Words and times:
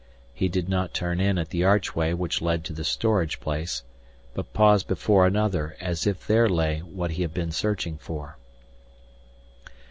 He 0.33 0.47
did 0.49 0.67
not 0.67 0.95
turn 0.95 1.19
in 1.21 1.37
at 1.37 1.49
the 1.49 1.63
archway 1.63 2.11
which 2.13 2.41
led 2.41 2.63
to 2.63 2.73
the 2.73 2.83
storage 2.83 3.39
place, 3.39 3.83
but 4.33 4.51
paused 4.51 4.87
before 4.87 5.27
another 5.27 5.77
as 5.79 6.07
if 6.07 6.25
there 6.25 6.49
lay 6.49 6.79
what 6.79 7.11
he 7.11 7.21
had 7.21 7.35
been 7.35 7.51
searching 7.51 7.99
for. 7.99 8.39